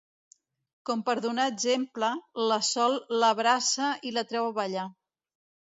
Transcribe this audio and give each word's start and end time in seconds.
Com 0.89 1.03
per 1.09 1.15
donar 1.25 1.45
exemple, 1.51 2.11
la 2.49 2.59
Sol 2.71 2.99
l'abraça 3.21 3.95
i 4.13 4.19
la 4.19 4.27
treu 4.33 4.53
a 4.53 4.53
ballar. 4.63 4.93